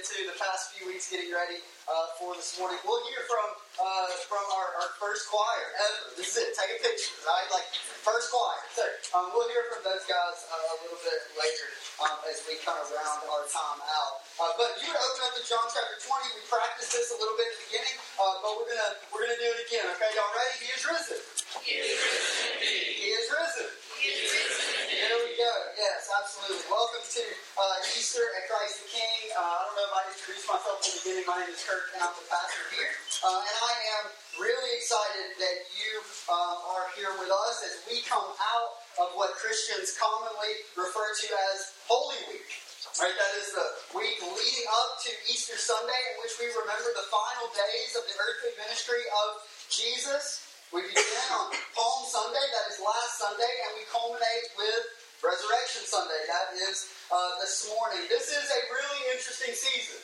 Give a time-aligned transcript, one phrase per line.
[0.00, 2.80] into the past few weeks getting ready uh, for this morning.
[2.88, 6.16] We'll hear from uh, from our, our, first choir ever.
[6.16, 6.56] This is it.
[6.56, 7.44] Take a picture, right?
[7.52, 7.68] Like
[8.00, 8.64] first choir.
[8.72, 11.68] So um, we'll hear from those guys uh, a little bit later
[12.00, 14.24] um, as we kind of round our time out.
[14.40, 16.32] Uh, but you would open up to John chapter 20.
[16.32, 19.36] We practiced this a little bit at the beginning, uh, but we're gonna we're gonna
[19.36, 19.84] do it again.
[20.00, 20.64] Okay, y'all ready?
[20.64, 21.20] He is risen.
[21.60, 22.56] He is risen.
[22.56, 23.04] He is risen.
[23.04, 23.68] He is risen.
[24.00, 25.52] There we go.
[25.76, 26.64] Yes, absolutely.
[26.72, 29.28] Welcome to uh, Easter at Christ the King.
[29.36, 31.28] Uh, I don't know if I introduced myself in the beginning.
[31.28, 32.96] My name is Kurt, and I'm the pastor here.
[33.20, 34.04] Uh, and I am
[34.40, 36.00] really excited that you
[36.32, 41.26] uh, are here with us as we come out of what Christians commonly refer to
[41.52, 42.48] as Holy Week.
[42.96, 47.04] Right, that is the week leading up to Easter Sunday, in which we remember the
[47.12, 50.49] final days of the earthly ministry of Jesus.
[50.70, 54.86] We begin on Palm Sunday, that is last Sunday, and we culminate with
[55.18, 58.06] Resurrection Sunday, that is uh, this morning.
[58.06, 59.98] This is a really interesting season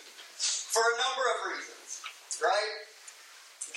[0.74, 2.02] for a number of reasons,
[2.42, 2.82] right?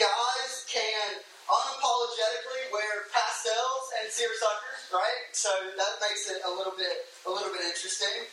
[0.02, 5.30] Guys can unapologetically wear pastels and seersuckers, right?
[5.30, 8.26] So that makes it a little bit a little bit interesting.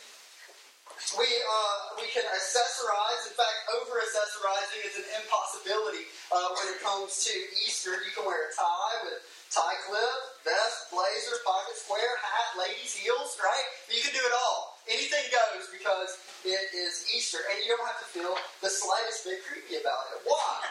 [1.13, 3.29] We, uh, we can accessorize.
[3.29, 8.01] In fact, over accessorizing is an impossibility uh, when it comes to Easter.
[8.01, 9.21] You can wear a tie with
[9.53, 13.67] tie clip, vest, blazer, pocket square, hat, ladies' heels, right?
[13.93, 14.81] You can do it all.
[14.89, 18.33] Anything goes because it is Easter, and you don't have to feel
[18.65, 20.25] the slightest bit creepy about it.
[20.25, 20.65] Why?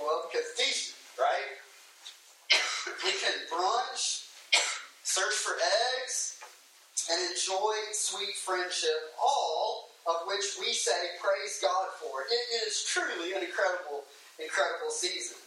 [0.00, 1.60] well, because it's Easter, right?
[3.04, 4.32] we can brunch,
[5.04, 5.60] search for
[6.00, 6.39] eggs,
[7.08, 12.26] and enjoy sweet friendship, all of which we say praise God for.
[12.28, 14.04] It is truly an incredible,
[14.36, 15.38] incredible season.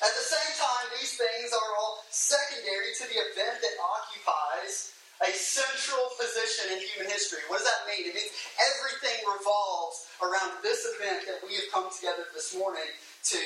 [0.00, 5.32] At the same time, these things are all secondary to the event that occupies a
[5.36, 7.44] central position in human history.
[7.48, 8.08] What does that mean?
[8.08, 12.88] It means everything revolves around this event that we have come together this morning
[13.28, 13.40] to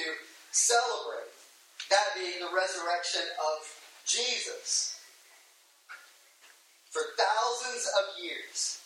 [0.55, 1.35] celebrate.
[1.91, 3.59] That being the resurrection of
[4.07, 4.94] Jesus.
[6.95, 8.79] For thousands of years,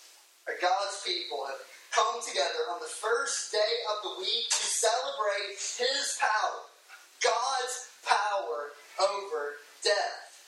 [0.49, 1.61] God's people have
[1.93, 6.65] come together on the first day of the week to celebrate His power,
[7.21, 7.77] God's
[8.09, 10.41] power over death.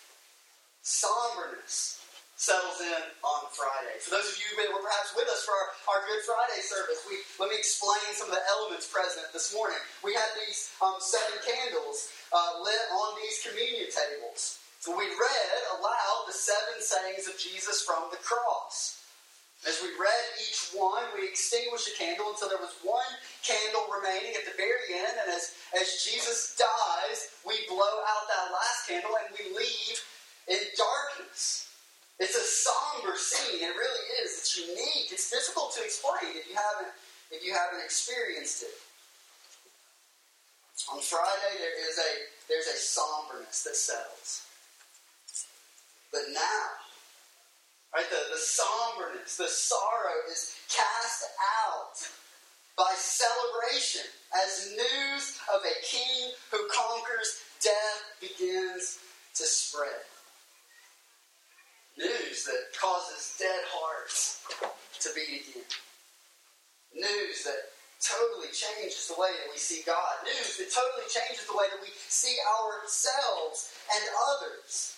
[0.81, 2.01] Somberness
[2.41, 4.01] settles in on Friday.
[4.01, 7.05] For those of you who were perhaps with us for our, our Good Friday service,
[7.13, 9.77] we let me explain some of the elements present this morning.
[10.01, 14.65] We had these um, seven candles uh, lit on these communion tables.
[14.81, 19.05] So we read aloud the seven sayings of Jesus from the cross.
[19.69, 23.13] As we read each one, we extinguished a candle until there was one
[23.45, 25.21] candle remaining at the very end.
[25.21, 30.01] And as, as Jesus dies, we blow out that last candle and we leave
[30.49, 31.69] in darkness.
[32.17, 33.61] It's a somber scene.
[33.61, 34.33] It really is.
[34.41, 35.13] It's unique.
[35.13, 36.93] It's difficult to explain if you haven't
[37.29, 38.77] if you haven't experienced it.
[40.89, 42.11] On Friday there is a
[42.49, 44.50] there's a somberness that settles.
[46.13, 46.67] But now,
[47.95, 51.25] right, the, the somberness, the sorrow is cast
[51.63, 51.95] out
[52.77, 54.03] by celebration
[54.43, 58.99] as news of a king who conquers death begins
[59.37, 60.03] to spread.
[61.97, 64.43] News that causes dead hearts
[65.01, 65.63] to beat again.
[66.95, 67.71] News that
[68.03, 70.25] totally changes the way that we see God.
[70.25, 74.97] News that totally changes the way that we see ourselves and others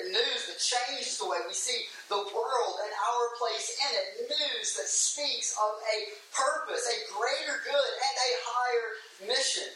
[0.00, 4.06] news that changes the way we see the world and our place in it.
[4.32, 5.98] News that speaks of a
[6.32, 8.88] purpose, a greater good, and a higher
[9.28, 9.68] mission.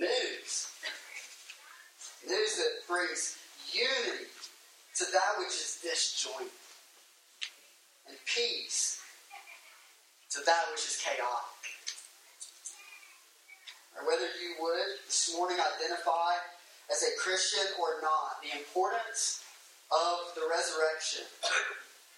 [0.00, 0.66] News.
[2.26, 3.38] News that brings
[3.72, 4.26] unity
[4.98, 6.50] to that which is disjointed.
[8.08, 9.00] And peace
[10.30, 11.62] to that which is chaotic.
[13.96, 16.34] Or whether you would this morning identify
[16.90, 19.42] as a Christian or not, the importance
[19.90, 21.26] of the resurrection.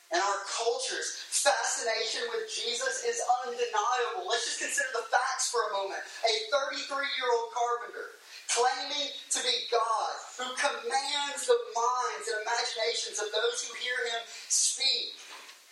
[0.09, 4.25] And our culture's fascination with Jesus is undeniable.
[4.25, 6.01] Let's just consider the facts for a moment.
[6.25, 8.17] A 33 year old carpenter
[8.49, 14.25] claiming to be God, who commands the minds and imaginations of those who hear him
[14.49, 15.13] speak,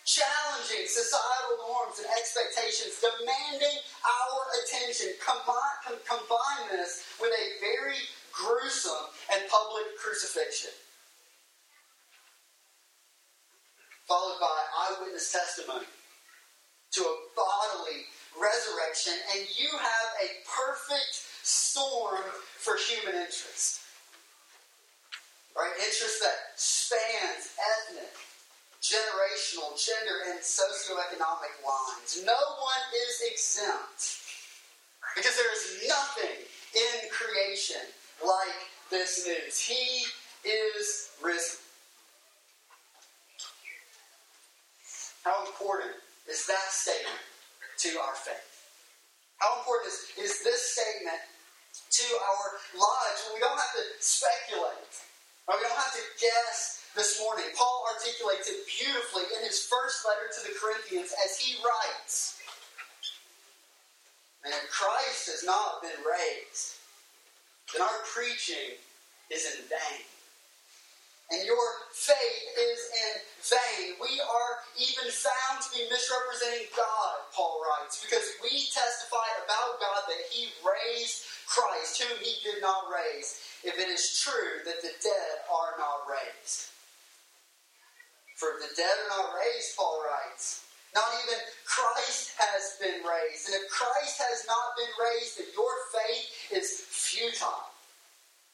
[0.05, 5.17] challenging societal norms and expectations, demanding our attention.
[5.17, 7.97] Combine, combine this with a very
[8.37, 10.71] gruesome and public crucifixion.
[14.07, 14.57] Followed by
[14.87, 15.89] eyewitness testimony
[16.93, 18.07] to a bodily
[18.39, 22.23] resurrection, and you have a perfect storm
[22.61, 23.81] for human interest.
[25.57, 25.73] Right?
[25.81, 28.13] Interest that spans ethnic,
[28.79, 32.21] generational, gender, and socioeconomic lines.
[32.23, 34.21] No one is exempt.
[35.15, 36.45] Because there is nothing
[36.77, 37.81] in creation
[38.23, 38.59] like
[38.89, 39.59] this news.
[39.59, 40.05] He
[40.47, 41.59] is risen.
[45.23, 45.91] How important
[46.29, 47.19] is that statement
[47.83, 48.47] to our faith?
[49.43, 51.19] How important is, is this statement
[51.91, 52.47] to our
[52.79, 55.03] lives we don't have to speculate?
[55.47, 57.45] We don't have to guess this morning.
[57.55, 62.39] Paul articulates it beautifully in his first letter to the Corinthians as he writes
[64.43, 66.76] And Christ has not been raised,
[67.73, 68.79] then our preaching
[69.31, 70.05] is in vain.
[71.27, 71.59] And your
[71.91, 73.99] faith is in vain.
[73.99, 80.07] We are even found to be misrepresenting God, Paul writes, because we testify about God
[80.07, 84.95] that he raised Christ, whom he did not raise, if it is true that the
[85.03, 86.71] dead are not raised.
[88.39, 90.63] For if the dead are not raised, Paul writes,
[90.95, 93.47] not even Christ has been raised.
[93.47, 97.69] And if Christ has not been raised, then your faith is futile.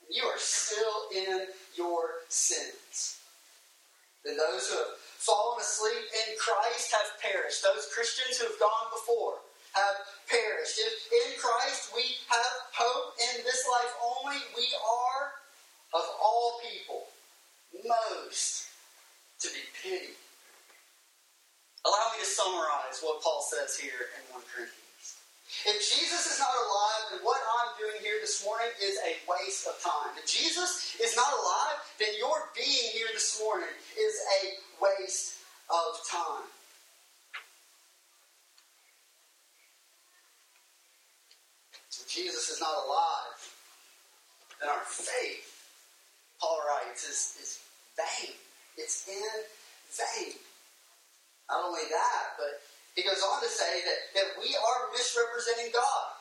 [0.05, 3.19] And you are still in your sins.
[4.25, 7.63] Then those who have fallen asleep in Christ have perished.
[7.63, 9.39] Those Christians who have gone before
[9.73, 9.97] have
[10.27, 10.79] perished.
[10.79, 15.31] If in Christ we have hope in this life only, we are,
[15.93, 17.07] of all people,
[17.83, 18.67] most
[19.39, 20.15] to be pitied.
[21.83, 24.83] Allow me to summarize what Paul says here in 1 Corinthians.
[25.67, 29.67] If Jesus is not alive, then what I'm doing here this morning is a waste
[29.67, 30.15] of time.
[30.17, 34.41] If Jesus is not alive, then your being here this morning is a
[34.79, 36.47] waste of time.
[41.91, 43.39] If Jesus is not alive,
[44.59, 45.51] then our faith,
[46.39, 47.59] Paul writes, is, is
[47.99, 48.35] vain.
[48.77, 49.43] It's in
[49.91, 50.33] vain.
[51.49, 52.61] Not only that, but
[52.95, 56.13] he goes on to say that, that we are misrepresenting God.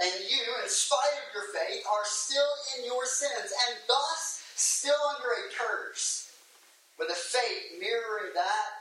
[0.00, 4.96] And you, in spite of your faith, are still in your sins and thus still
[5.16, 6.32] under a curse.
[6.98, 8.80] With a fate mirroring that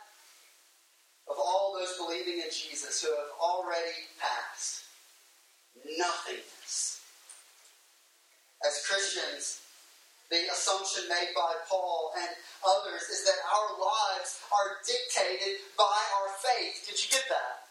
[1.29, 4.83] of all those believing in Jesus who have already passed.
[5.85, 7.01] Nothingness.
[8.65, 9.61] As Christians,
[10.29, 12.29] the assumption made by Paul and
[12.61, 16.85] others is that our lives are dictated by our faith.
[16.85, 17.65] Did you get that?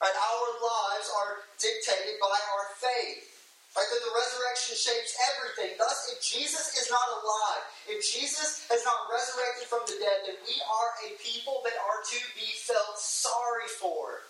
[0.00, 0.16] Right?
[0.16, 3.28] Our lives are dictated by our faith.
[3.76, 3.84] Right?
[3.84, 5.76] That the resurrection shapes everything.
[5.76, 10.40] Thus, if Jesus is not alive, if Jesus has not resurrected from the dead, then
[10.48, 14.24] we are a people that are to be felt sorry for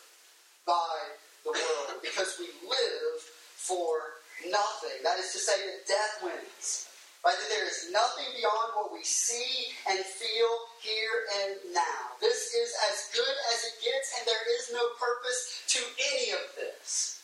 [0.67, 1.15] by
[1.47, 3.23] the world because we live
[3.55, 4.19] for
[4.51, 5.07] nothing.
[5.07, 6.90] That is to say that death wins.
[7.25, 7.37] Right?
[7.37, 12.17] That there is nothing beyond what we see and feel here and now.
[12.21, 15.81] This is as good as it gets, and there is no purpose to
[16.17, 17.21] any of this.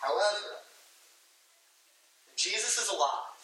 [0.00, 0.60] However,
[2.36, 3.40] Jesus is alive,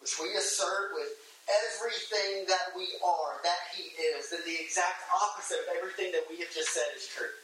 [0.00, 1.12] which we assert with
[1.44, 6.40] everything that we are, that He is, then the exact opposite of everything that we
[6.40, 7.36] have just said is true.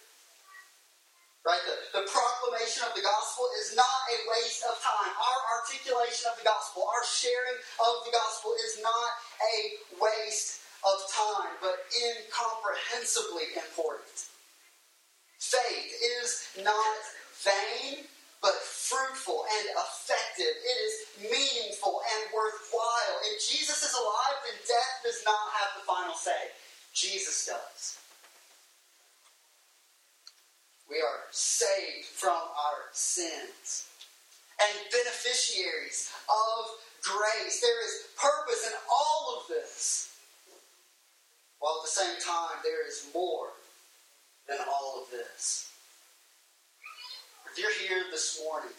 [1.48, 1.64] Right?
[1.64, 5.16] The, the proclamation of the gospel is not a waste of time.
[5.16, 9.56] Our articulation of the gospel, our sharing of the gospel is not a
[9.96, 14.28] waste of time, but incomprehensibly important.
[15.40, 15.88] Faith
[16.20, 17.00] is not
[17.40, 18.04] vain,
[18.44, 20.52] but fruitful and effective.
[20.52, 20.94] It is
[21.32, 23.16] meaningful and worthwhile.
[23.32, 26.52] If Jesus is alive, then death does not have the final say.
[26.92, 27.96] Jesus does.
[30.90, 33.86] We are saved from our sins
[34.60, 36.64] and beneficiaries of
[37.02, 37.60] grace.
[37.60, 40.16] There is purpose in all of this.
[41.60, 43.48] While at the same time, there is more
[44.48, 45.70] than all of this.
[47.52, 48.72] If you're here this morning,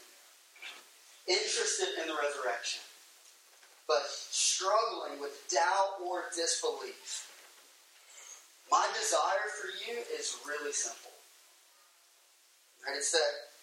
[1.28, 2.82] interested in the resurrection,
[3.88, 7.30] but struggling with doubt or disbelief,
[8.72, 11.09] my desire for you is really simple.
[12.89, 13.53] And it's that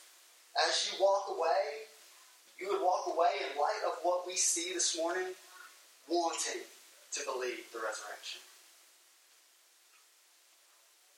[0.71, 1.91] as you walk away,
[2.63, 5.35] you would walk away in light of what we see this morning,
[6.07, 8.39] wanting to believe the resurrection.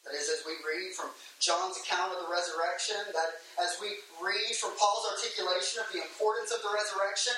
[0.08, 4.56] That is, as we read from John's account of the resurrection, that as we read
[4.56, 7.36] from Paul's articulation of the importance of the resurrection,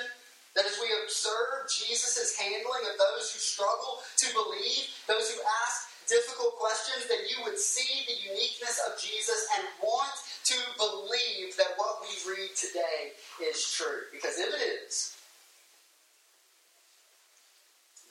[0.55, 5.91] that as we observe Jesus' handling of those who struggle to believe, those who ask
[6.07, 11.75] difficult questions, that you would see the uniqueness of Jesus and want to believe that
[11.77, 14.11] what we read today is true.
[14.11, 15.15] Because if it is,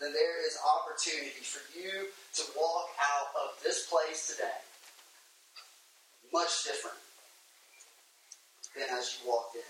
[0.00, 4.58] then there is opportunity for you to walk out of this place today
[6.32, 6.96] much different
[8.76, 9.62] than as you walked in.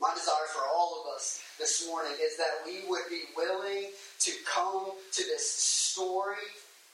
[0.00, 3.90] My desire for all of us this morning that we would be willing
[4.20, 6.36] to come to this story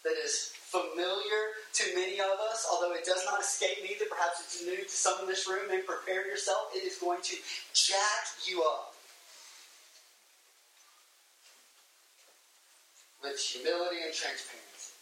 [0.05, 4.41] that is familiar to many of us, although it does not escape me that perhaps
[4.41, 6.73] it's new to some in this room, and prepare yourself.
[6.75, 7.37] It is going to
[7.75, 8.95] jack you up
[13.23, 14.97] with humility and transparency.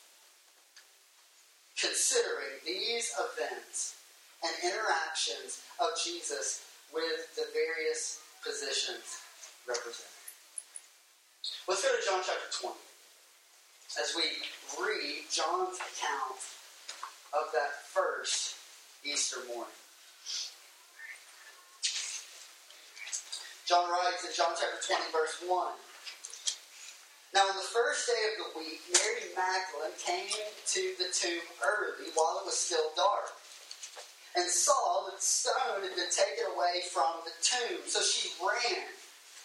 [1.81, 3.97] Considering these events
[4.45, 9.23] and interactions of Jesus with the various positions
[9.67, 10.20] represented.
[11.67, 12.77] Let's go to John chapter 20
[13.97, 14.29] as we
[14.77, 16.37] read John's account
[17.33, 18.57] of that first
[19.05, 19.73] Easter morning.
[23.65, 25.73] John writes in John chapter 20, verse 1.
[27.33, 30.45] Now, on the first day of the week, Mary Magdalene came
[30.77, 33.33] to the tomb early while it was still dark
[34.37, 37.81] and saw that the stone had been taken away from the tomb.
[37.87, 38.91] So she ran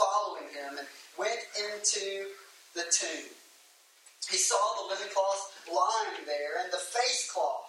[0.00, 0.88] following him, and
[1.20, 2.32] went into
[2.72, 3.28] the tomb.
[4.30, 7.68] He saw the linen cloth lying there, and the face cloth,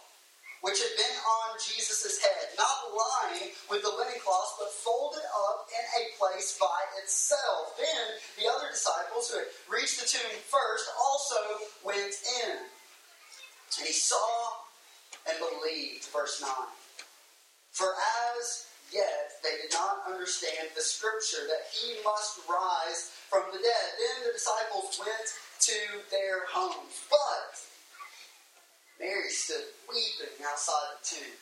[0.62, 5.68] which had been on Jesus' head, not lying with the linen cloth, but folded up
[5.74, 7.76] in a place by itself.
[7.76, 8.06] Then
[8.38, 11.42] the other disciples who had reached the tomb first also
[11.84, 12.56] went in.
[13.80, 14.62] And he saw
[15.28, 16.50] and believed, verse 9.
[17.72, 17.94] For
[18.38, 23.88] as yet they did not understand the scripture that he must rise from the dead.
[23.98, 25.28] Then the disciples went
[25.72, 25.80] to
[26.12, 27.08] their homes.
[27.10, 27.56] But
[29.00, 31.38] Mary stood weeping outside the tomb.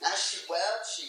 [0.00, 1.08] And as she wept, she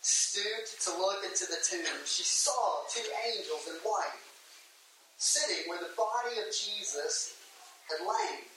[0.00, 2.00] stooped to look into the tomb.
[2.06, 4.24] She saw two angels in white
[5.20, 7.36] sitting where the body of Jesus
[7.92, 8.48] had lain,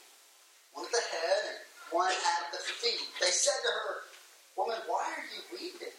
[0.71, 1.59] one at the head and
[1.91, 3.03] one at the feet.
[3.19, 4.12] They said to her,
[4.57, 5.95] Woman, why are you weeping?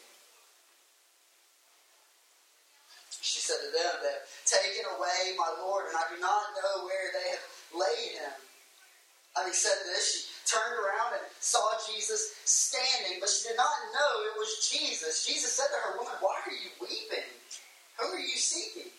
[3.25, 6.85] She said to them, They have taken away my Lord, and I do not know
[6.87, 8.37] where they have laid him.
[9.35, 14.11] Having said this, she turned around and saw Jesus standing, but she did not know
[14.31, 15.27] it was Jesus.
[15.27, 17.27] Jesus said to her, Woman, why are you weeping?
[17.99, 18.93] Who are you seeking?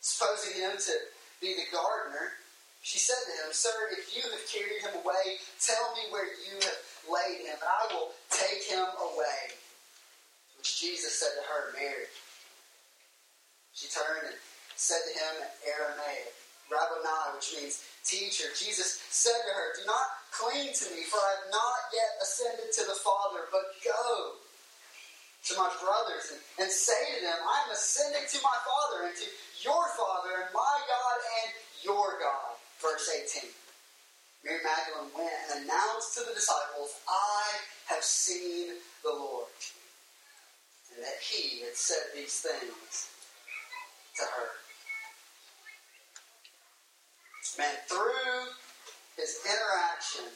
[0.00, 0.94] Supposing him to
[1.40, 2.36] be the gardener,
[2.84, 6.60] she said to him, Sir, if you have carried him away, tell me where you
[6.60, 6.80] have
[7.10, 9.56] laid him, and I will take him away.
[10.56, 12.08] Which Jesus said to her, Mary.
[13.74, 14.38] She turned and
[14.76, 16.30] said to him in Aramaic,
[16.70, 18.48] Rabboni, which means teacher.
[18.54, 22.70] Jesus said to her, Do not cling to me, for I have not yet ascended
[22.80, 24.40] to the Father, but go
[25.44, 29.16] to my brothers and, and say to them, I am ascending to my Father and
[29.18, 29.28] to
[29.60, 31.50] your Father and my God and
[31.84, 33.63] your God verse 18.
[34.44, 37.44] Mary Magdalene went and announced to the disciples, I
[37.86, 39.48] have seen the Lord.
[40.94, 43.08] And that he had said these things
[44.16, 44.52] to her.
[47.56, 48.50] Man, through
[49.16, 50.26] his interaction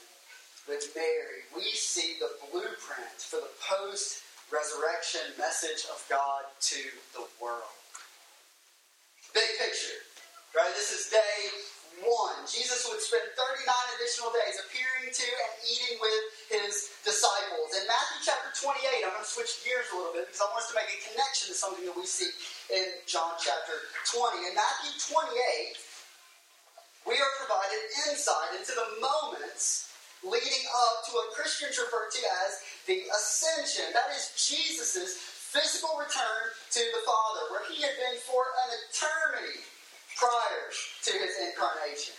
[0.68, 4.22] with Mary, we see the blueprint for the post
[4.52, 6.80] resurrection message of God to
[7.12, 7.76] the world.
[9.34, 10.00] Big picture,
[10.56, 10.72] right?
[10.74, 11.50] This is day
[12.04, 12.38] one.
[12.46, 13.64] Jesus would spend 39
[13.98, 17.74] additional days appearing to and eating with his disciples.
[17.74, 20.62] In Matthew chapter 28, I'm going to switch gears a little bit because I want
[20.64, 22.30] us to make a connection to something that we see
[22.70, 24.48] in John chapter 20.
[24.50, 29.88] In Matthew 28, we are provided insight into the moments
[30.26, 32.52] leading up to what Christians refer to as
[32.90, 33.86] the ascension.
[33.94, 35.14] That is Jesus'
[35.48, 39.64] physical return to the Father, where he had been for an eternity
[40.18, 40.66] prior
[41.06, 42.18] to his incarnation.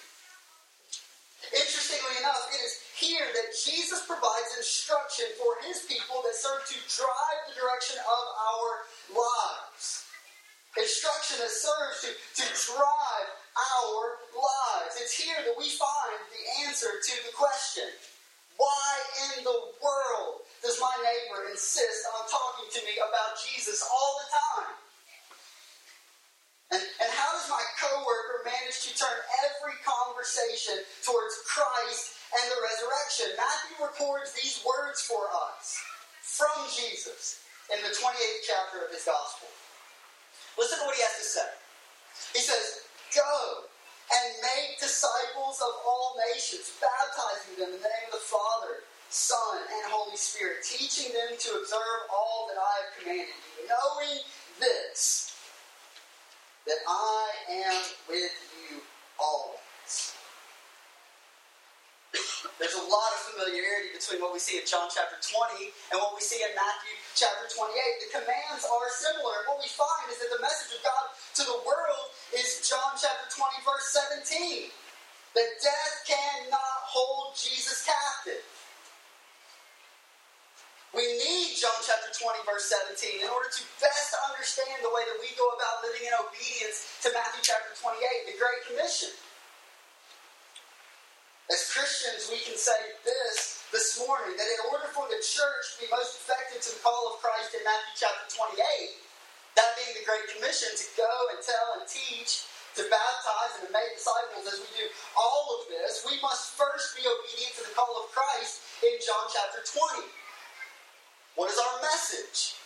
[1.52, 6.78] Interestingly enough, it is here that Jesus provides instruction for his people that serve to
[6.88, 8.70] drive the direction of our
[9.12, 10.08] lives.
[10.80, 15.00] Instruction that serves to, to drive our lives.
[15.00, 17.88] It's here that we find the answer to the question
[18.60, 18.92] why
[19.32, 24.28] in the world does my neighbor insist on talking to me about Jesus all the
[24.28, 24.39] time?
[28.90, 33.38] To turn every conversation towards Christ and the resurrection.
[33.38, 35.78] Matthew records these words for us
[36.26, 39.50] from Jesus in the 28th chapter of his gospel.
[40.58, 41.50] Listen to what he has to say.
[42.34, 43.70] He says, Go
[44.10, 49.62] and make disciples of all nations, baptizing them in the name of the Father, Son,
[49.70, 54.26] and Holy Spirit, teaching them to observe all that I have commanded you, knowing
[54.58, 55.29] this
[56.70, 57.26] that I
[57.66, 58.38] am with
[58.70, 58.78] you
[59.18, 60.14] always.
[62.62, 66.14] There's a lot of familiarity between what we see in John chapter 20 and what
[66.14, 67.74] we see in Matthew chapter 28.
[68.06, 71.10] The commands are similar, and what we find is that the message of God
[71.42, 73.90] to the world is John chapter 20, verse
[74.30, 74.70] 17.
[75.34, 78.46] That death cannot hold Jesus captive.
[80.90, 85.22] We need John chapter 20, verse 17, in order to best understand the way that
[85.22, 89.14] we go about living in obedience to Matthew chapter 28, the Great Commission.
[91.54, 95.86] As Christians, we can say this this morning that in order for the church to
[95.86, 98.26] be most effective to the call of Christ in Matthew chapter
[98.58, 98.58] 28,
[99.62, 102.50] that being the Great Commission to go and tell and teach,
[102.82, 106.98] to baptize and to make disciples as we do all of this, we must first
[106.98, 110.10] be obedient to the call of Christ in John chapter 20.
[111.40, 112.60] What is our message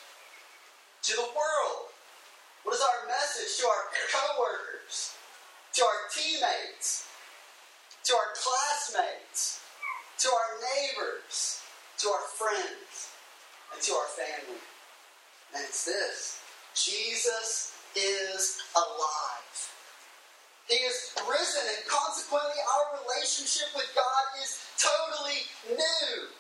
[1.03, 1.93] to the world?
[2.63, 5.13] What is our message to our coworkers,
[5.73, 7.05] to our teammates,
[8.05, 9.61] to our classmates,
[10.25, 11.61] to our neighbors,
[11.99, 13.13] to our friends,
[13.71, 14.65] and to our family?
[15.53, 16.41] And it's this
[16.73, 19.69] Jesus is alive.
[20.67, 25.45] He is risen, and consequently, our relationship with God is totally
[25.77, 26.33] new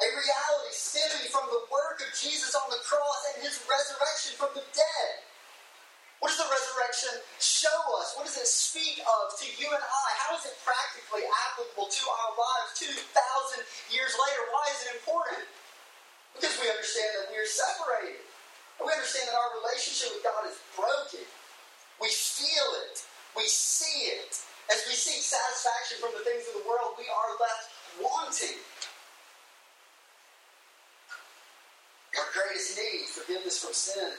[0.00, 4.52] a reality stemming from the work of Jesus on the cross and his resurrection from
[4.56, 5.12] the dead.
[6.22, 8.14] What does the resurrection show us?
[8.14, 10.06] What does it speak of to you and I?
[10.22, 12.94] How is it practically applicable to our lives 2,000
[13.90, 14.42] years later?
[14.54, 15.50] Why is it important?
[16.38, 18.22] Because we understand that we are separated.
[18.78, 21.26] We understand that our relationship with God is broken.
[21.98, 23.02] We feel it.
[23.34, 24.38] We see it.
[24.70, 27.66] As we seek satisfaction from the things of the world, we are left
[27.98, 28.62] wanting.
[32.14, 34.12] Our greatest need, forgiveness from sin,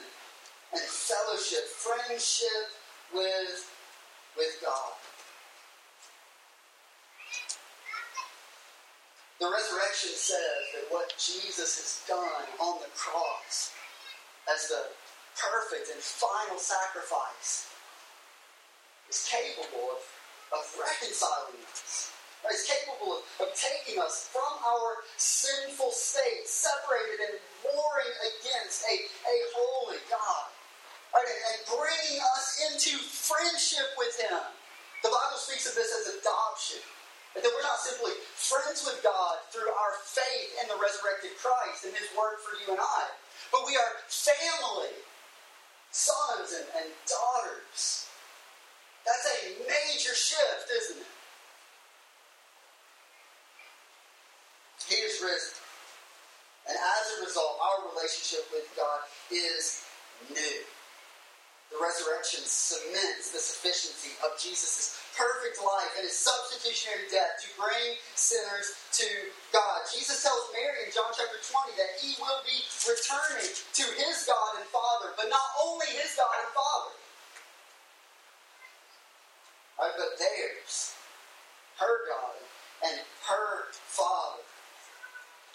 [0.72, 2.66] and fellowship, friendship
[3.14, 3.70] with,
[4.36, 4.92] with God.
[9.38, 13.70] The resurrection says that what Jesus has done on the cross
[14.52, 14.82] as the
[15.38, 17.70] perfect and final sacrifice
[19.10, 22.10] is capable of, of reconciling us
[22.52, 28.94] is capable of, of taking us from our sinful state, separated and warring against a,
[29.08, 30.48] a holy God,
[31.16, 34.44] right, and, and bringing us into friendship with Him.
[35.00, 36.84] The Bible speaks of this as adoption.
[37.34, 41.90] That we're not simply friends with God through our faith in the resurrected Christ and
[41.90, 43.10] His Word for you and I,
[43.50, 44.94] but we are family,
[45.90, 48.06] sons and, and daughters.
[49.02, 51.12] That's a major shift, isn't it?
[54.88, 55.56] He is risen.
[56.68, 59.84] And as a result, our relationship with God is
[60.28, 60.60] new.
[61.72, 67.98] The resurrection cements the sufficiency of Jesus' perfect life and his substitutionary death to bring
[68.14, 69.08] sinners to
[69.50, 69.82] God.
[69.90, 74.62] Jesus tells Mary in John chapter 20 that he will be returning to his God
[74.62, 76.94] and Father, but not only his God and Father,
[79.82, 80.94] right, but theirs,
[81.82, 82.38] her God
[82.86, 84.53] and her Father.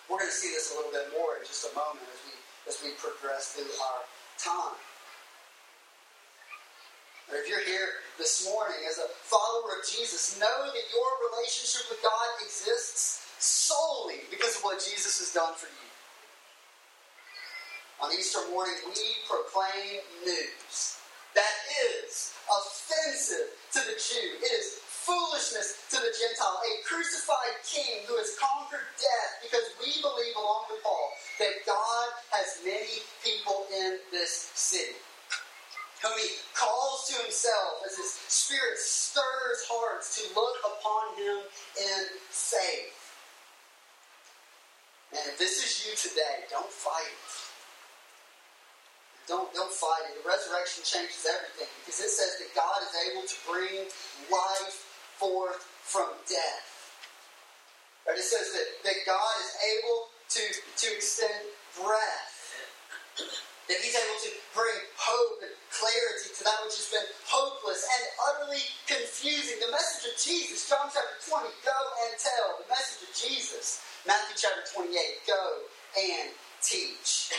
[0.09, 2.33] We're going to see this a little bit more in just a moment as we
[2.65, 4.01] as we progress through our
[4.41, 4.77] time.
[7.29, 11.85] But if you're here this morning as a follower of Jesus, know that your relationship
[11.93, 15.89] with God exists solely because of what Jesus has done for you.
[18.01, 20.97] On Easter morning, we proclaim news
[21.35, 21.53] that
[21.85, 24.41] is offensive to the Jew.
[24.41, 29.95] It is foolishness to the Gentile, a crucified king who has conquered death because we
[30.03, 34.99] believe, along with Paul, that God has many people in this city.
[36.03, 41.37] Whom he calls to himself as his spirit stirs hearts to look upon him
[41.75, 42.95] in faith.
[45.11, 47.35] And if this is you today, don't fight it.
[49.27, 50.23] Don't, don't fight it.
[50.23, 53.85] The resurrection changes everything because it says that God is able to bring
[54.31, 54.88] life
[55.19, 56.65] forth from death.
[58.07, 58.17] Right?
[58.17, 60.43] It says that, that God is able to,
[60.87, 62.39] to extend breath
[63.69, 68.03] That he's able to bring hope and clarity to that which has been hopeless and
[68.31, 69.61] utterly confusing.
[69.61, 72.61] The message of Jesus, John chapter 20, go and tell.
[72.65, 75.43] The message of Jesus, Matthew chapter 28, go
[75.97, 77.33] and teach.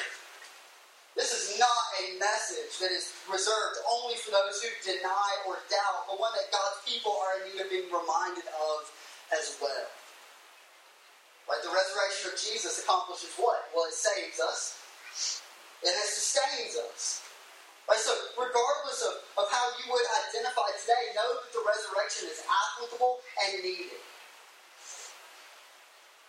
[1.16, 6.07] This is not a message that is reserved only for those who deny or doubt,
[6.07, 8.79] but one that God's people are in need of being reminded of
[9.33, 9.89] as well.
[11.49, 11.59] Right?
[11.65, 13.73] The resurrection of Jesus accomplishes what?
[13.73, 14.79] Well, it saves us
[15.83, 17.25] and it sustains us.
[17.89, 17.99] Right?
[17.99, 23.19] So, regardless of, of how you would identify today, know that the resurrection is applicable
[23.43, 23.99] and needed.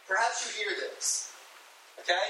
[0.07, 1.35] Perhaps you hear this.
[2.01, 2.27] Okay?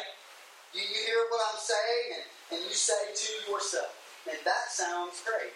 [0.74, 3.96] You, you hear what I'm saying, and, and you say to yourself,
[4.30, 5.54] and that sounds great.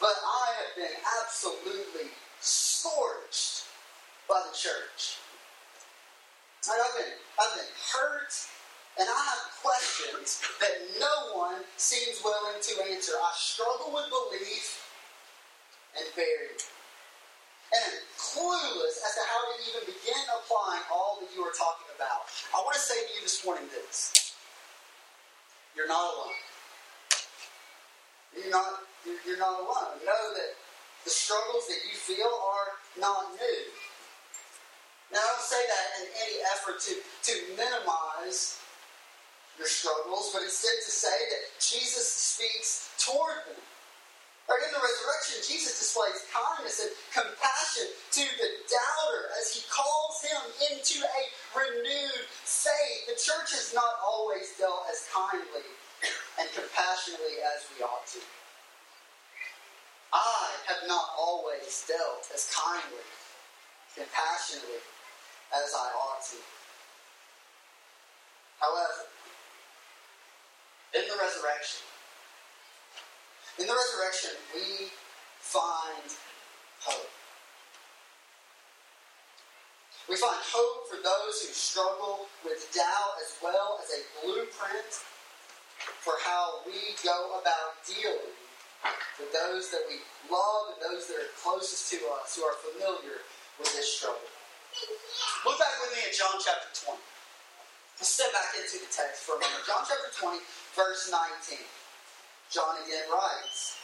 [0.00, 2.10] But I have been absolutely
[2.40, 3.64] scorched
[4.28, 5.18] by the church.
[6.66, 8.34] I've been, I've been hurt
[8.98, 13.12] and I have questions that no one seems willing to answer.
[13.12, 14.88] I struggle with belief
[15.98, 16.62] and buried.
[18.36, 22.28] Clueless as to how to even begin applying all that you are talking about.
[22.52, 24.12] I want to say to you this morning this.
[25.72, 26.36] You're not alone.
[28.36, 28.84] You're not,
[29.24, 30.04] you're not alone.
[30.04, 30.52] Know that
[31.04, 33.62] the struggles that you feel are not new.
[35.12, 38.60] Now, I don't say that in any effort to, to minimize
[39.56, 43.64] your struggles, but instead to say that Jesus speaks toward them.
[44.46, 50.22] Right in the resurrection, Jesus displays kindness and compassion to the doubter as he calls
[50.22, 51.22] him into a
[51.58, 53.10] renewed faith.
[53.10, 55.66] The church has not always dealt as kindly
[56.38, 58.22] and compassionately as we ought to.
[60.14, 63.02] I have not always dealt as kindly,
[63.98, 64.78] compassionately
[65.50, 66.38] as I ought to.
[68.62, 69.10] However,
[70.94, 71.95] in the resurrection.
[73.56, 74.92] In the resurrection, we
[75.40, 76.12] find
[76.84, 77.08] hope.
[80.12, 84.92] We find hope for those who struggle with doubt as well as a blueprint
[86.04, 88.36] for how we go about dealing
[89.16, 93.24] with those that we love and those that are closest to us who are familiar
[93.56, 94.28] with this struggle.
[95.48, 97.00] Look back with me in John chapter 20.
[97.96, 99.64] Let's step back into the text for a moment.
[99.64, 100.44] John chapter 20,
[100.76, 101.64] verse 19.
[102.50, 103.76] John again writes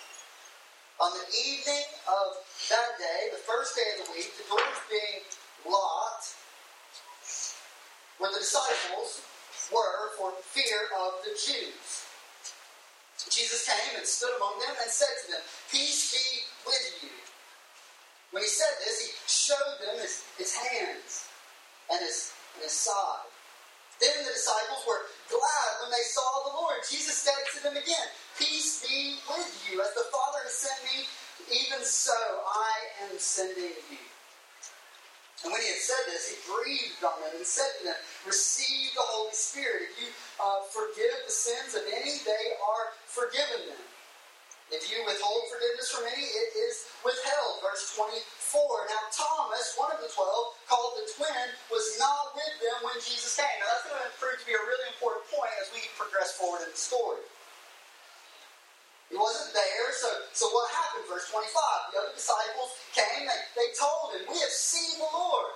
[1.00, 2.38] On the evening of
[2.70, 5.22] that day, the first day of the week, the doors being
[5.66, 6.36] locked,
[8.18, 9.22] where the disciples
[9.72, 12.06] were for fear of the Jews.
[13.30, 17.14] Jesus came and stood among them and said to them, Peace be with you.
[18.32, 21.28] When he said this, he showed them his, his hands
[21.90, 23.28] and his, and his side.
[24.00, 26.82] Then the disciples were glad when they saw the Lord.
[26.90, 28.08] Jesus said to them again,
[28.42, 29.78] Peace be with you.
[29.78, 31.06] As the Father has sent me,
[31.54, 32.10] even so
[32.42, 34.02] I am sending you.
[35.46, 38.94] And when he had said this, he breathed on them and said to them, Receive
[38.98, 39.94] the Holy Spirit.
[39.94, 40.10] If you
[40.42, 43.84] uh, forgive the sins of any, they are forgiven them.
[44.74, 47.62] If you withhold forgiveness from any, it is withheld.
[47.62, 48.90] Verse 24.
[48.90, 53.38] Now, Thomas, one of the twelve, called the twin, was not with them when Jesus
[53.38, 53.54] came.
[53.62, 56.66] Now, that's going to prove to be a really important point as we progress forward
[56.66, 57.22] in the story.
[59.12, 61.04] He wasn't there, so, so what happened?
[61.04, 61.44] Verse 25.
[61.92, 65.52] The other disciples came and they told him, We have seen the Lord.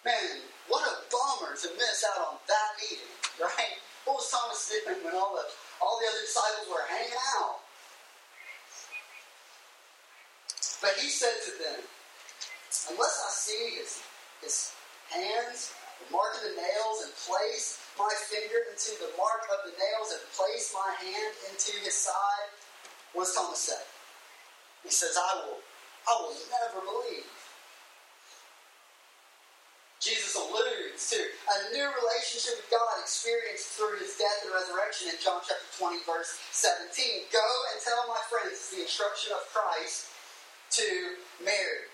[0.00, 3.76] Man, what a bummer to miss out on that meeting, right?
[4.08, 5.44] What was Thomas doing when all the
[5.84, 7.60] all the other disciples were hanging out?
[10.80, 11.80] But he said to them,
[12.96, 14.00] Unless I see his,
[14.40, 14.72] his
[15.12, 19.74] hands, the mark of the nails, and place my finger into the mark of the
[19.76, 22.50] nails, and place my hand into his side,
[23.14, 23.82] what does Thomas say?
[24.82, 25.62] He says, I will,
[26.06, 27.30] I will never believe.
[30.04, 35.16] Jesus alludes to a new relationship with God experienced through his death and resurrection in
[35.16, 37.32] John chapter 20, verse 17.
[37.32, 40.12] Go and tell my friends the instruction of Christ
[40.76, 41.88] to Mary.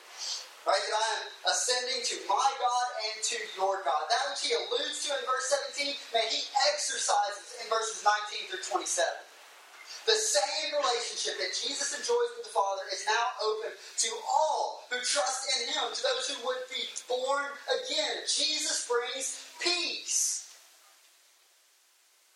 [0.68, 0.76] Right?
[0.76, 4.02] That I am ascending to my God and to your God.
[4.12, 8.64] That which he alludes to in verse 17, man, he exercises in verses 19 through
[8.68, 9.08] 27.
[10.04, 14.96] The same relationship that Jesus enjoys with the Father is now open to all who
[15.00, 18.24] trust in him, to those who would be born again.
[18.28, 20.48] Jesus brings peace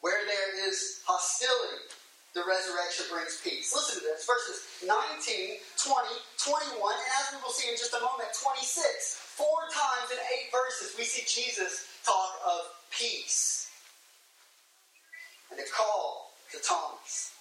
[0.01, 1.89] where there is hostility
[2.35, 3.73] the resurrection brings peace.
[3.75, 8.03] Listen to this verses 19, 20, 21, and as we will see in just a
[8.03, 8.67] moment, 26.
[9.39, 13.63] Four times in eight verses, we see Jesus talk of peace.
[15.51, 17.33] and a call to Thomas,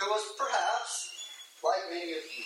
[0.00, 1.10] who was perhaps,
[1.64, 2.44] like many of you,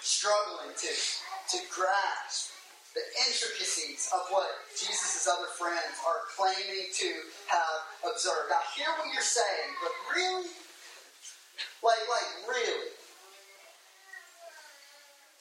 [0.00, 2.50] struggling to, to grasp
[2.92, 7.10] the intricacies of what Jesus' other friends are claiming to
[7.48, 8.52] have observed.
[8.52, 10.48] I hear what you're saying, but really?
[11.80, 12.92] Like, like, really?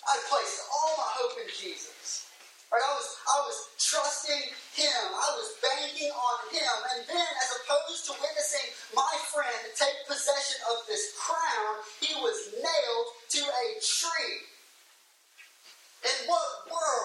[0.07, 2.25] I placed all my hope in Jesus.
[2.71, 2.79] Right?
[2.79, 4.43] I was, I was trusting
[4.79, 5.03] Him.
[5.11, 6.75] I was banking on Him.
[6.95, 12.55] And then, as opposed to witnessing my friend take possession of this crown, he was
[12.55, 14.39] nailed to a tree.
[16.01, 17.00] In what world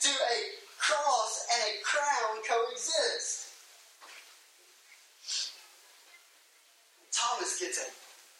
[0.00, 0.38] do a
[0.80, 3.52] cross and a crown coexist?
[7.12, 7.88] Thomas gets a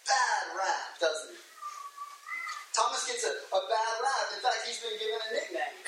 [0.08, 1.40] bad rap, doesn't he?
[2.72, 4.26] Thomas gets a, a bad rap.
[4.34, 5.80] In fact, he's been given a nickname.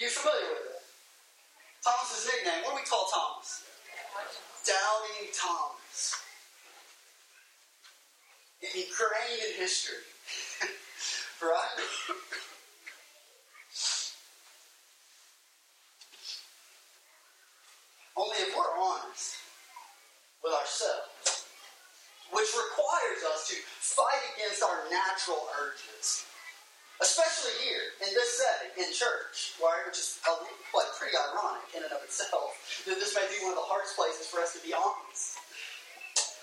[0.00, 0.82] You familiar with it?
[1.84, 2.64] Thomas's nickname.
[2.64, 3.68] What do we call Thomas?
[4.64, 6.24] Doubting Thomas.
[8.64, 10.00] Ingrained in history.
[11.42, 11.78] right?
[18.16, 19.36] Only if we're honest
[20.42, 21.44] with ourselves,
[22.32, 26.24] which requires us to fight against our natural urges.
[27.02, 29.82] Especially here, in this setting, in church, right?
[29.84, 32.54] Which is a, like pretty ironic in and of itself.
[32.84, 35.40] That this may be one of the hardest places for us to be honest.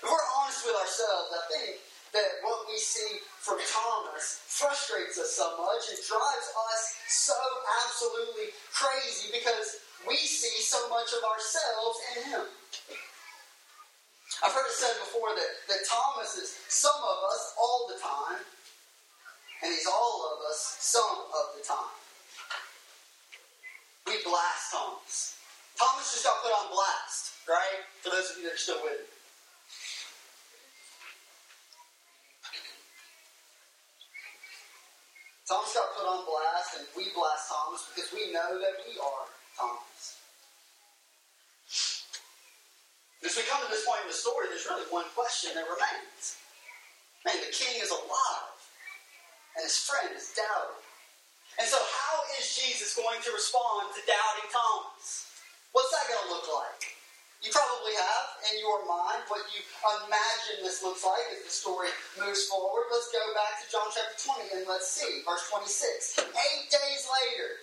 [0.02, 1.78] If we're honest with ourselves, I think
[2.10, 7.38] that what we see from Thomas frustrates us so much and drives us so
[7.86, 12.44] absolutely crazy because we see so much of ourselves in him.
[14.42, 18.42] I've heard it said before that, that Thomas is some of us all the time,
[19.62, 21.94] and he's all of us some of the time.
[24.10, 25.38] We blast Thomas.
[25.78, 27.86] Thomas just got put on blast, right?
[28.02, 29.06] For those of you that are still with me.
[35.46, 39.26] Thomas got put on blast, and we blast Thomas because we know that we are
[39.58, 40.22] Thomas.
[43.22, 46.40] As we come to this point in the story, there's really one question that remains.
[47.22, 48.58] Man, the king is alive
[49.62, 50.82] and his friend is doubting.
[51.62, 55.30] And so, how is Jesus going to respond to doubting Thomas?
[55.70, 56.98] What's that going to look like?
[57.46, 59.62] You probably have in your mind what you
[60.06, 62.90] imagine this looks like as the story moves forward.
[62.90, 64.18] Let's go back to John chapter
[64.50, 66.22] 20 and let's see, verse 26.
[66.22, 67.62] Eight days later,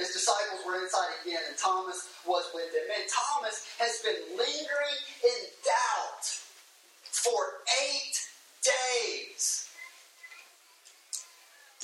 [0.00, 2.88] his disciples were inside again, and Thomas was with them.
[2.92, 6.24] And Thomas has been lingering in doubt
[7.08, 8.16] for eight
[8.60, 9.65] days.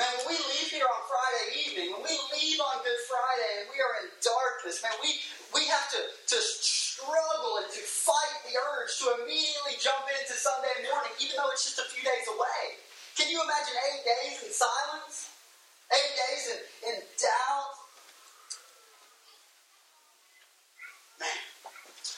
[0.01, 3.67] Man, when we leave here on Friday evening, when we leave on Good Friday and
[3.69, 5.21] we are in darkness, man, we,
[5.53, 6.01] we have to,
[6.33, 11.53] to struggle and to fight the urge to immediately jump into Sunday morning, even though
[11.53, 12.81] it's just a few days away.
[13.21, 15.29] Can you imagine eight days in silence?
[15.93, 17.73] Eight days in, in doubt?
[21.21, 21.37] Man.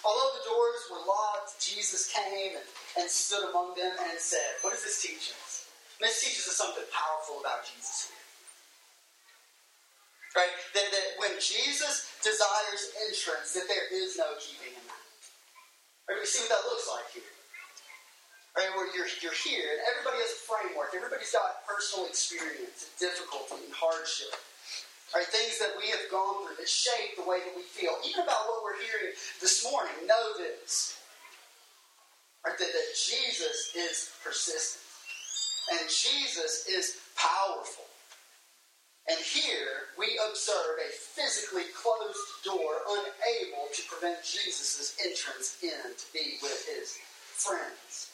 [0.06, 2.68] Although the doors were locked, Jesus came and,
[3.02, 5.53] and stood among them and said, What does this teach us?
[6.00, 8.24] This teaches us something powerful about Jesus here.
[10.35, 10.50] Right?
[10.74, 15.07] That, that when Jesus desires entrance, that there is no keeping him out.
[16.11, 16.18] Right?
[16.18, 17.33] We see what that looks like here.
[18.59, 18.70] Right?
[18.74, 20.90] Where you're, you're here, and everybody has a framework.
[20.90, 24.35] Everybody's got personal experience, and difficulty, and hardship.
[25.14, 25.26] Right?
[25.30, 27.94] Things that we have gone through that shape the way that we feel.
[28.02, 30.98] Even about what we're hearing this morning, know this.
[32.42, 32.59] Right?
[32.59, 34.83] That, that Jesus is persistent.
[35.72, 37.85] And Jesus is powerful.
[39.09, 46.07] And here we observe a physically closed door, unable to prevent Jesus' entrance in to
[46.12, 46.96] be with his
[47.37, 48.11] friends.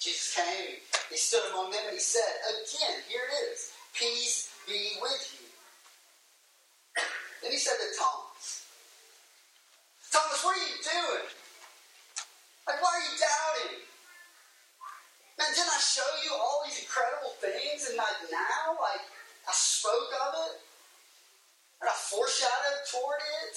[0.00, 0.76] Jesus came,
[1.08, 5.46] he stood among them, and he said, Again, here it is, peace be with you.
[7.42, 8.66] Then he said to Thomas,
[10.12, 11.28] Thomas, what are you doing?
[12.66, 13.78] Like, why are you doubting?
[15.38, 19.04] Man, didn't I show you all these incredible things and like now, like
[19.48, 20.54] I spoke of it
[21.80, 23.56] and I foreshadowed toward it?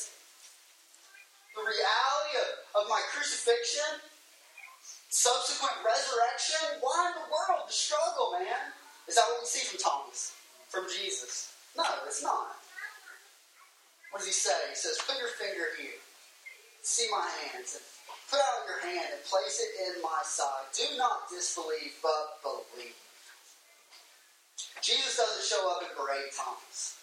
[1.55, 4.03] The reality of, of my crucifixion,
[5.07, 6.83] subsequent resurrection.
[6.83, 8.75] Why in the world the struggle, man?
[9.07, 10.35] Is that what we see from Thomas?
[10.67, 11.55] From Jesus?
[11.77, 12.59] No, it's not.
[14.11, 14.55] What does he say?
[14.69, 15.99] He says, Put your finger here.
[16.81, 17.75] See my hands.
[17.75, 17.83] And
[18.29, 20.65] Put out your hand and place it in my side.
[20.73, 22.97] Do not disbelieve, but believe.
[24.81, 26.97] Jesus doesn't show up and berate Thomas.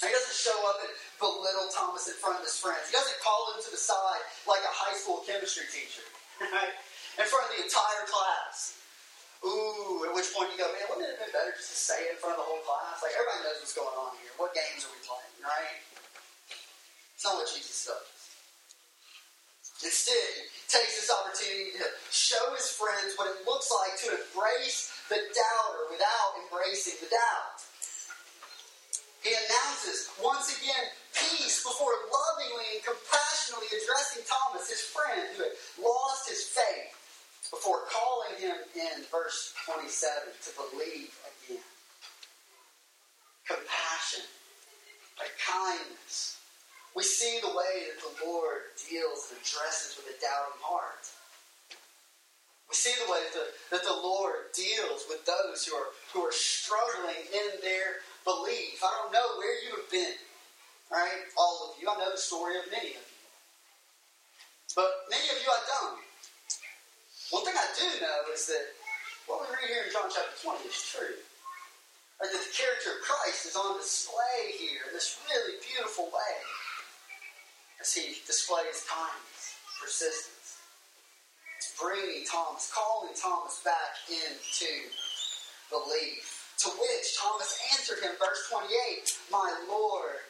[0.00, 2.88] He doesn't show up and belittle Thomas in front of his friends.
[2.88, 6.04] He doesn't call him to the side like a high school chemistry teacher,
[6.56, 6.72] right?
[7.20, 8.80] In front of the entire class.
[9.44, 12.08] Ooh, at which point you go, man, wouldn't it have been better just to say
[12.08, 13.00] it in front of the whole class?
[13.00, 14.32] Like, everybody knows what's going on here.
[14.36, 15.80] What games are we playing, right?
[17.16, 18.19] It's not what Jesus does.
[19.80, 24.92] Instead, he takes this opportunity to show his friends what it looks like to embrace
[25.08, 27.64] the doubter without embracing the doubt.
[29.24, 35.56] He announces once again peace before lovingly and compassionately addressing Thomas, his friend who had
[35.76, 36.96] lost his faith,
[37.50, 41.12] before calling him in verse 27 to believe
[41.44, 41.64] again.
[43.44, 44.24] Compassion,
[45.18, 46.39] like kindness.
[46.96, 51.06] We see the way that the Lord deals and addresses with a doubting heart.
[52.66, 56.22] We see the way that the, that the Lord deals with those who are who
[56.22, 58.82] are struggling in their belief.
[58.82, 60.18] I don't know where you have been,
[60.90, 61.26] right?
[61.38, 61.86] All of you.
[61.90, 63.18] I know the story of many of you.
[64.74, 66.02] But many of you I don't.
[67.30, 68.74] One thing I do know is that
[69.26, 71.18] what we read here in John chapter 20 is true.
[72.18, 72.30] Right?
[72.30, 76.38] That the character of Christ is on display here in this really beautiful way
[77.80, 80.60] as he displays kindness, persistence,
[81.80, 84.68] bringing Thomas, calling Thomas back into
[85.72, 86.36] belief.
[86.60, 88.68] To which Thomas answered him, verse 28,
[89.32, 90.20] My Lord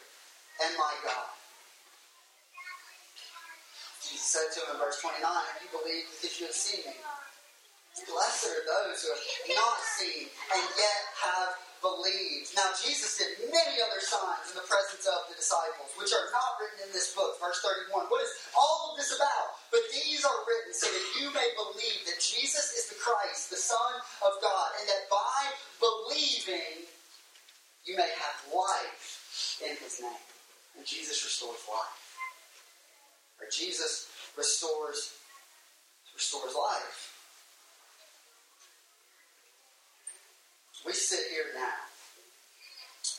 [0.63, 1.35] and my God.
[3.99, 6.95] Jesus said to him in verse 29, Have you believed because you have seen me?
[8.07, 12.53] Blessed are those who have not seen and yet have believed.
[12.57, 16.61] Now, Jesus did many other signs in the presence of the disciples, which are not
[16.61, 17.41] written in this book.
[17.41, 18.09] Verse 31.
[18.13, 19.61] What is all of this about?
[19.73, 23.61] But these are written so that you may believe that Jesus is the Christ, the
[23.61, 23.93] Son
[24.25, 25.41] of God, and that by
[25.81, 26.87] believing
[27.85, 30.25] you may have life in his name.
[30.77, 32.01] And Jesus restores life.
[33.41, 35.17] Or Jesus restores
[36.15, 37.10] restores life.
[40.87, 41.85] We sit here now,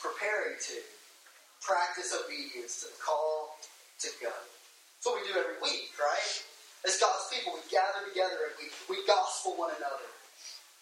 [0.02, 0.76] preparing to
[1.62, 3.54] practice obedience to the call
[4.02, 4.34] to go.
[4.34, 6.34] That's what we do every week, right?
[6.82, 10.10] As God's people, we gather together and we, we gospel one another.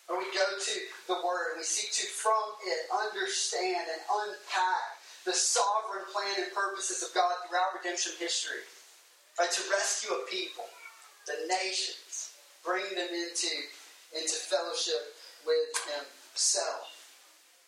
[0.09, 5.01] Or we go to the Word and we seek to, from it, understand and unpack
[5.29, 8.64] the sovereign plan and purposes of God throughout redemption history.
[9.38, 9.53] Right?
[9.53, 10.64] To rescue a people,
[11.29, 12.33] the nations,
[12.64, 13.53] bring them into,
[14.16, 15.12] into fellowship
[15.45, 15.69] with
[16.33, 16.90] Himself.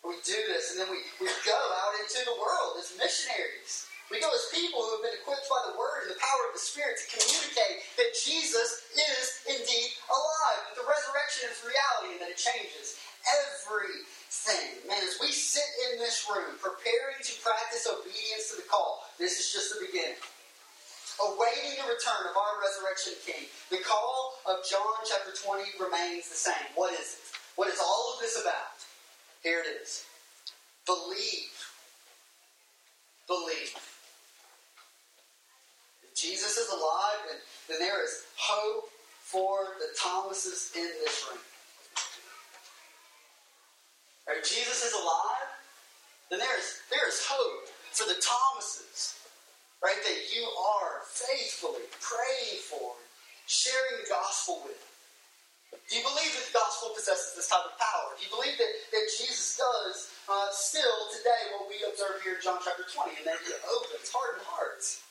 [0.02, 3.86] We do this and then we, we go out into the world as missionaries.
[4.10, 6.52] We go as people who have been equipped by the Word and the power of
[6.52, 12.20] the Spirit to communicate that Jesus is indeed alive, that the resurrection is reality, and
[12.20, 14.84] that it changes everything.
[14.84, 19.40] Man, as we sit in this room preparing to practice obedience to the call, this
[19.40, 20.20] is just the beginning.
[21.32, 26.36] Awaiting the return of our resurrection King, the call of John chapter 20 remains the
[26.36, 26.68] same.
[26.76, 27.41] What is it?
[27.56, 28.80] What is all of this about?
[29.42, 30.04] Here it is.
[30.86, 31.52] Believe.
[33.26, 33.74] Believe.
[36.02, 37.38] If Jesus is alive, then,
[37.68, 38.90] then there is hope
[39.22, 41.40] for the Thomases in this room.
[44.28, 45.48] If Jesus is alive,
[46.30, 49.14] then there is, there is hope for the Thomases,
[49.82, 49.96] right?
[50.02, 52.92] That you are faithfully praying for,
[53.46, 54.91] sharing the gospel with.
[55.72, 58.12] Do you believe that the gospel possesses this type of power?
[58.16, 62.42] Do you believe that, that Jesus does uh, still today what we observe here in
[62.44, 65.04] John chapter 20 and that he opens hardened hearts?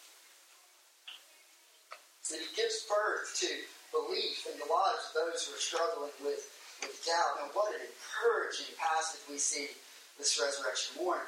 [2.30, 3.50] That he gives birth to
[3.92, 6.48] belief in the lives of those who are struggling with,
[6.80, 7.44] with doubt.
[7.44, 9.74] And what an encouraging passage we see
[10.16, 11.28] this resurrection morning.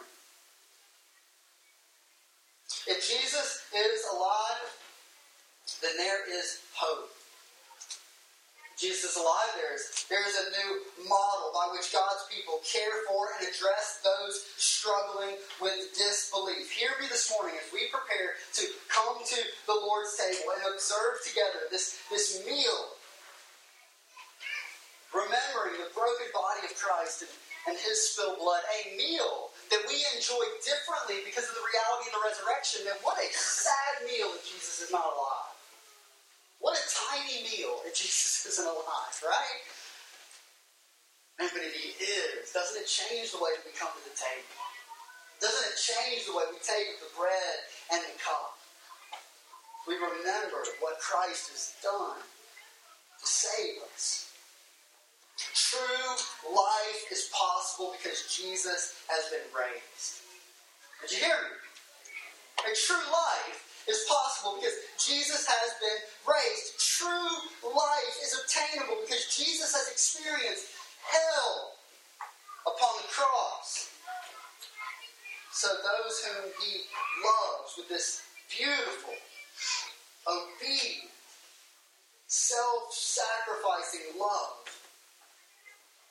[2.88, 4.70] If Jesus is alive,
[5.82, 7.12] then there is hope.
[8.84, 13.08] Jesus is alive, there is, there is a new model by which God's people care
[13.08, 16.68] for and address those struggling with disbelief.
[16.68, 19.40] Hear me this morning as we prepare to come to
[19.72, 23.00] the Lord's table and observe together this, this meal,
[25.16, 27.32] remembering the broken body of Christ and,
[27.72, 32.20] and his spilled blood, a meal that we enjoy differently because of the reality of
[32.20, 35.53] the resurrection, then what a sad meal if Jesus is not alive.
[37.14, 39.62] Tiny meal if Jesus isn't alive, right?
[41.38, 44.18] And but if he is, doesn't it change the way that we come to the
[44.18, 44.58] table?
[45.38, 47.58] Doesn't it change the way we take the bread
[47.94, 48.58] and the cup?
[49.86, 54.34] We remember what Christ has done to save us.
[55.38, 56.18] True
[56.50, 60.26] life is possible because Jesus has been raised.
[61.06, 61.54] Did you hear me?
[62.66, 66.80] A true life is possible because Jesus has been raised.
[66.98, 70.68] True life is obtainable because Jesus has experienced
[71.02, 71.74] hell
[72.68, 73.90] upon the cross.
[75.52, 76.82] So those whom he
[77.26, 79.16] loves with this beautiful,
[80.28, 81.10] obedient,
[82.28, 84.70] self-sacrificing love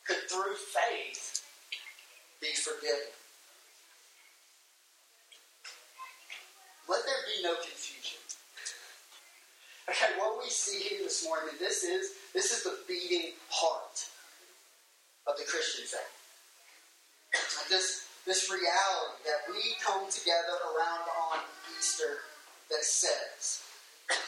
[0.05, 1.43] could through faith
[2.41, 3.12] be forgiven.
[6.89, 8.02] Let there be no confusion.
[9.89, 14.07] Okay, what we see here this morning, this is this is the beating heart
[15.26, 17.68] of the Christian faith.
[17.68, 21.03] This this reality that we come together around
[21.33, 21.39] on
[21.78, 22.22] Easter
[22.70, 23.62] that says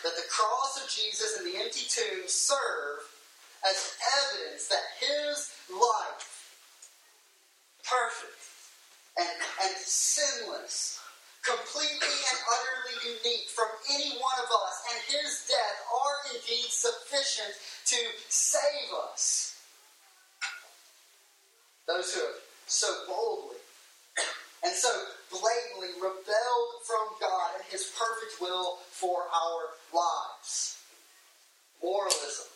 [0.02, 3.06] that the cross of Jesus and the empty tomb serve
[3.62, 6.58] as evidence that his life,
[7.84, 8.42] perfect
[9.18, 9.28] and,
[9.62, 11.00] and sinless,
[11.44, 17.52] completely and utterly unique from any one of us, and his death are indeed sufficient
[17.86, 19.60] to save us.
[21.86, 23.60] Those who have so boldly
[24.64, 24.88] and so
[25.30, 30.80] blatantly rebelled from God and his perfect will for our lives.
[31.82, 32.48] Moralism.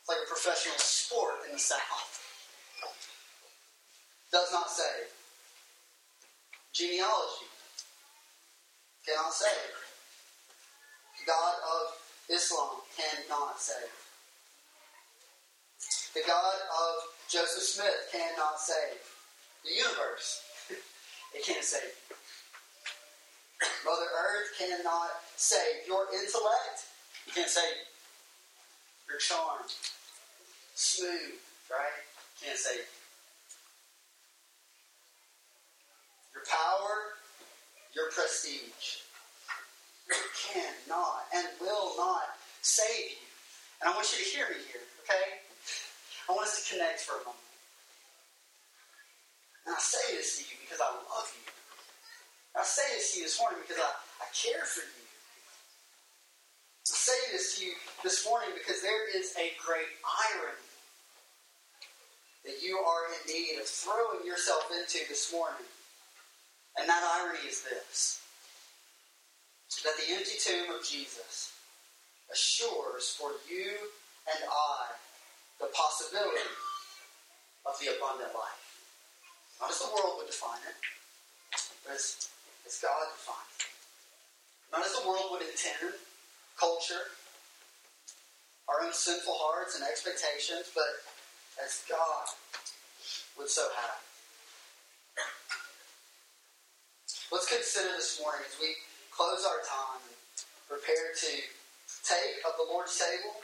[0.00, 2.20] It's like a professional sport in the South.
[4.30, 5.08] Does not save.
[6.76, 7.48] Genealogy
[9.08, 9.72] cannot save.
[11.16, 11.96] The God of
[12.28, 13.96] Islam cannot save.
[16.12, 16.92] The God of
[17.30, 19.00] Joseph Smith cannot save.
[19.64, 20.42] The universe,
[21.34, 21.96] it can't save.
[23.82, 25.88] Mother Earth cannot save.
[25.88, 26.84] Your intellect,
[27.34, 27.88] can't save.
[29.08, 29.64] Your charm,
[30.74, 32.04] smooth, right?
[32.44, 32.84] Can't save.
[36.36, 37.16] Your power,
[37.96, 39.08] your prestige
[40.36, 43.24] cannot and will not save you.
[43.80, 45.40] And I want you to hear me here, okay?
[46.28, 47.40] I want us to connect for a moment.
[49.64, 51.48] And I say this to you because I love you.
[52.52, 53.88] I say this to you this morning because I,
[54.20, 55.04] I care for you.
[56.84, 57.72] I say this to you
[58.04, 60.68] this morning because there is a great irony
[62.44, 65.64] that you are in need of throwing yourself into this morning.
[66.78, 68.20] And that irony is this
[69.86, 71.54] that the empty tomb of Jesus
[72.26, 73.70] assures for you
[74.26, 74.82] and I
[75.62, 76.50] the possibility
[77.62, 78.66] of the abundant life.
[79.62, 80.74] Not as the world would define it,
[81.86, 82.26] but as,
[82.66, 83.70] as God defines it.
[84.74, 85.94] Not as the world would intend,
[86.58, 87.14] culture,
[88.66, 91.06] our own sinful hearts and expectations, but
[91.62, 92.26] as God
[93.38, 94.05] would so have.
[97.34, 98.78] Let's consider this morning as we
[99.10, 100.14] close our time and
[100.70, 101.32] prepare to
[102.06, 103.42] take of the Lord's table,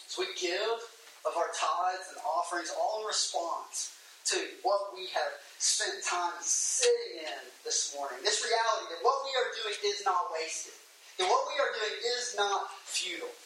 [0.00, 0.80] as we give
[1.28, 3.92] of our tithes and offerings, all in response
[4.32, 8.16] to what we have spent time sitting in this morning.
[8.24, 10.72] This reality that what we are doing is not wasted,
[11.20, 13.36] that what we are doing is not futile,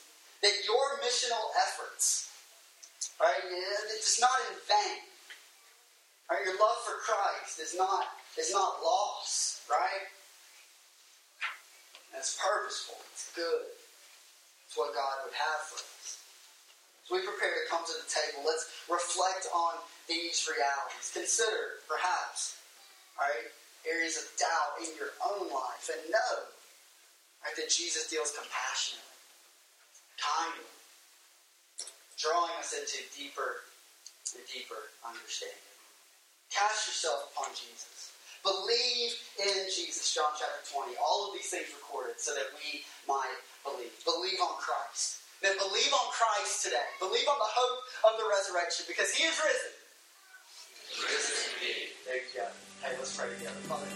[0.47, 2.31] that your missional efforts,
[3.19, 3.43] right,
[3.91, 5.03] it's not in vain.
[6.31, 10.07] Right, your love for Christ is not is not lost, right?
[12.17, 12.97] It's purposeful.
[13.13, 13.69] It's good.
[14.67, 16.21] It's what God would have for us.
[17.05, 19.79] As we prepare to come to the table, let's reflect on
[20.09, 21.13] these realities.
[21.13, 22.57] Consider, perhaps,
[23.21, 23.53] right,
[23.87, 26.35] areas of doubt in your own life and know
[27.45, 29.17] right, that Jesus deals compassionately,
[30.19, 30.67] kindly,
[32.19, 33.63] drawing us into deeper
[34.35, 35.63] and deeper understanding.
[36.51, 38.16] Cast yourself upon Jesus.
[38.47, 39.11] Believe
[39.43, 40.95] in Jesus, John chapter 20.
[41.03, 43.91] All of these things recorded so that we might believe.
[44.07, 45.27] Believe on Christ.
[45.43, 46.87] Then believe on Christ today.
[47.03, 49.75] Believe on the hope of the resurrection because He is risen.
[51.11, 51.91] Risen indeed.
[52.07, 52.47] There you go.
[52.87, 53.59] Hey, let's pray together.
[53.67, 53.91] Father,